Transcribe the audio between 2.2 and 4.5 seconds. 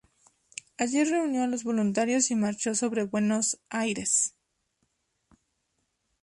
y marchó sobre Buenos Aires.